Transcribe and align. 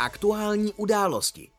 Aktuální 0.00 0.72
události. 0.72 1.50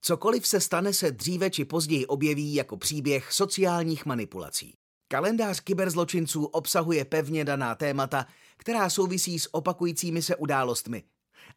Cokoliv 0.00 0.46
se 0.46 0.60
stane, 0.60 0.92
se 0.92 1.10
dříve 1.10 1.50
či 1.50 1.64
později 1.64 2.06
objeví 2.06 2.54
jako 2.54 2.76
příběh 2.76 3.32
sociálních 3.32 4.06
manipulací. 4.06 4.74
Kalendář 5.08 5.60
kyberzločinců 5.60 6.44
obsahuje 6.44 7.04
pevně 7.04 7.44
daná 7.44 7.74
témata, 7.74 8.26
která 8.56 8.90
souvisí 8.90 9.38
s 9.38 9.54
opakujícími 9.54 10.22
se 10.22 10.36
událostmi. 10.36 11.02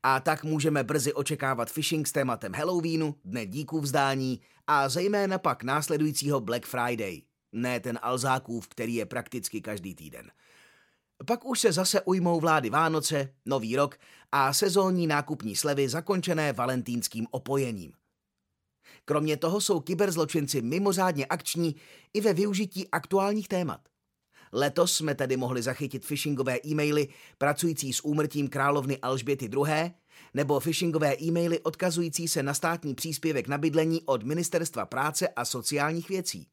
A 0.04 0.20
tak 0.20 0.44
můžeme 0.44 0.84
brzy 0.84 1.14
očekávat 1.14 1.72
phishing 1.72 2.08
s 2.08 2.12
tématem 2.12 2.54
Halloweenu, 2.54 3.16
Dne 3.26 3.46
díků 3.46 3.82
vzdání 3.82 4.42
a 4.68 4.90
zejména 4.90 5.38
pak 5.38 5.64
následujícího 5.64 6.42
Black 6.42 6.66
Friday. 6.66 7.22
Ne 7.52 7.80
ten 7.80 8.00
Alzákův, 8.02 8.68
který 8.68 8.96
je 8.96 9.06
prakticky 9.06 9.62
každý 9.62 9.96
týden. 9.96 10.32
Pak 11.28 11.46
už 11.46 11.60
se 11.60 11.72
zase 11.72 12.02
ujmou 12.02 12.40
vlády 12.40 12.70
Vánoce, 12.70 13.34
Nový 13.46 13.76
rok 13.76 13.98
a 14.32 14.54
sezónní 14.54 15.08
nákupní 15.08 15.56
slevy 15.56 15.90
zakončené 15.90 16.54
valentínským 16.54 17.28
opojením. 17.32 17.94
Kromě 19.06 19.38
toho 19.38 19.62
jsou 19.62 19.80
kyberzločinci 19.80 20.62
mimořádně 20.62 21.26
akční 21.26 21.76
i 22.14 22.22
ve 22.22 22.34
využití 22.34 22.90
aktuálních 22.90 23.48
témat. 23.48 23.82
Letos 24.54 24.94
jsme 24.94 25.16
tedy 25.16 25.38
mohli 25.38 25.62
zachytit 25.62 26.08
phishingové 26.08 26.58
e-maily 26.66 27.08
pracující 27.38 27.94
s 27.94 28.06
úmrtím 28.06 28.48
královny 28.48 28.98
Alžběty 28.98 29.46
II. 29.46 29.92
nebo 30.34 30.60
phishingové 30.60 31.16
e-maily 31.22 31.60
odkazující 31.60 32.28
se 32.28 32.44
na 32.44 32.54
státní 32.54 32.96
příspěvek 32.96 33.48
na 33.48 33.58
bydlení 33.58 34.02
od 34.06 34.24
Ministerstva 34.24 34.86
práce 34.86 35.28
a 35.28 35.46
sociálních 35.46 36.10
věcí. 36.10 36.48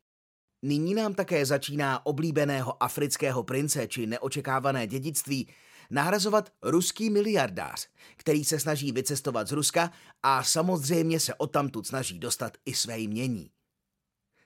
Nyní 0.65 0.95
nám 0.95 1.15
také 1.15 1.47
začíná 1.47 2.07
oblíbeného 2.07 2.83
afrického 2.83 3.43
prince 3.43 3.89
či 3.89 4.07
neočekávané 4.07 4.87
dědictví 4.87 5.49
nahrazovat 5.91 6.53
ruský 6.63 7.11
miliardář, 7.11 7.89
který 8.17 8.45
se 8.45 8.61
snaží 8.61 8.93
vycestovat 8.93 9.49
z 9.49 9.53
Ruska 9.53 9.93
a 10.23 10.43
samozřejmě 10.43 11.21
se 11.21 11.35
odtamtud 11.35 11.87
snaží 11.87 12.19
dostat 12.19 12.57
i 12.65 12.75
své 12.75 12.99
jmění. 12.99 13.51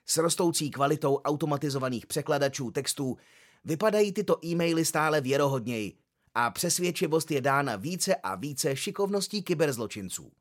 S 0.05 0.17
rostoucí 0.17 0.71
kvalitou 0.71 1.15
automatizovaných 1.15 2.05
překladačů 2.05 2.71
textů 2.71 3.17
vypadají 3.63 4.11
tyto 4.11 4.45
e-maily 4.45 4.85
stále 4.85 5.21
věrohodněji 5.21 5.97
a 6.33 6.51
přesvědčivost 6.51 7.31
je 7.31 7.41
dána 7.41 7.75
více 7.75 8.15
a 8.15 8.35
více 8.35 8.75
šikovností 8.75 9.43
kyberzločinců. 9.43 10.31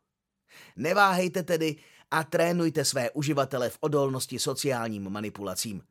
Neváhejte 0.76 1.42
tedy 1.42 1.76
a 2.10 2.24
trénujte 2.24 2.84
své 2.84 3.10
uživatele 3.10 3.70
v 3.70 3.78
odolnosti 3.80 4.38
sociálním 4.38 5.10
manipulacím. 5.10 5.82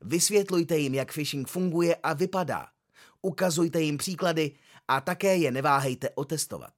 Vysvětlujte 0.00 0.76
jim, 0.76 0.94
jak 0.94 1.12
phishing 1.12 1.48
funguje 1.48 1.96
a 1.96 2.12
vypadá. 2.12 2.66
Ukazujte 3.22 3.80
jim 3.80 3.98
příklady 3.98 4.52
a 4.88 5.00
také 5.00 5.36
je 5.36 5.50
neváhejte 5.50 6.10
otestovat. 6.10 6.72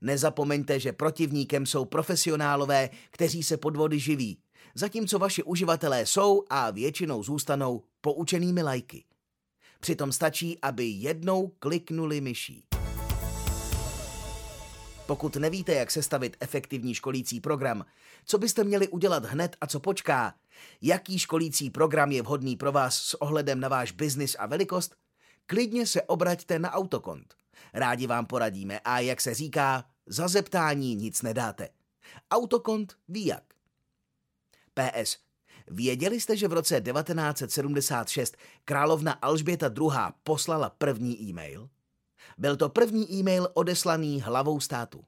Nezapomeňte, 0.00 0.80
že 0.80 0.92
protivníkem 0.92 1.66
jsou 1.66 1.84
profesionálové, 1.84 2.90
kteří 3.10 3.42
se 3.42 3.56
podvody 3.56 3.98
živí, 3.98 4.38
zatímco 4.74 5.18
vaši 5.18 5.42
uživatelé 5.42 6.06
jsou 6.06 6.44
a 6.50 6.70
většinou 6.70 7.22
zůstanou 7.22 7.82
poučenými 8.00 8.62
lajky. 8.62 9.04
Přitom 9.80 10.12
stačí, 10.12 10.58
aby 10.62 10.84
jednou 10.84 11.52
kliknuli 11.58 12.20
myší. 12.20 12.64
Pokud 15.06 15.36
nevíte, 15.36 15.74
jak 15.74 15.90
sestavit 15.90 16.36
efektivní 16.40 16.94
školící 16.94 17.40
program, 17.40 17.84
co 18.24 18.38
byste 18.38 18.64
měli 18.64 18.88
udělat 18.88 19.24
hned 19.24 19.56
a 19.60 19.66
co 19.66 19.80
počká, 19.80 20.34
jaký 20.82 21.18
školící 21.18 21.70
program 21.70 22.12
je 22.12 22.22
vhodný 22.22 22.56
pro 22.56 22.72
vás 22.72 22.96
s 22.96 23.22
ohledem 23.22 23.60
na 23.60 23.68
váš 23.68 23.92
biznis 23.92 24.36
a 24.38 24.46
velikost, 24.46 24.96
klidně 25.46 25.86
se 25.86 26.02
obraťte 26.02 26.58
na 26.58 26.72
Autokont. 26.72 27.34
Rádi 27.74 28.06
vám 28.06 28.26
poradíme 28.26 28.80
a 28.84 29.00
jak 29.00 29.20
se 29.20 29.34
říká, 29.34 29.84
za 30.06 30.28
zeptání 30.28 30.94
nic 30.94 31.22
nedáte. 31.22 31.68
Autokont 32.30 32.96
ví 33.08 33.26
jak. 33.26 33.44
PS. 34.74 35.16
Věděli 35.66 36.20
jste, 36.20 36.36
že 36.36 36.48
v 36.48 36.52
roce 36.52 36.80
1976 36.80 38.36
královna 38.64 39.12
Alžběta 39.12 39.66
II. 39.66 39.90
poslala 40.22 40.70
první 40.70 41.22
e-mail? 41.22 41.68
Byl 42.38 42.56
to 42.56 42.68
první 42.68 43.12
e-mail 43.12 43.48
odeslaný 43.54 44.20
hlavou 44.20 44.60
státu. 44.60 45.04